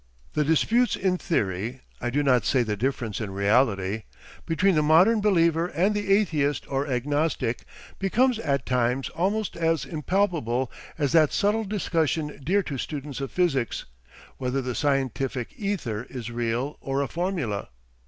[0.33, 4.05] The disputes in theory I do not say the difference in reality
[4.47, 7.65] between the modern believer and the atheist or agnostic
[7.99, 13.85] becomes at times almost as impalpable as that subtle discussion dear to students of physics,
[14.37, 17.69] whether the scientific "ether" is real or a formula.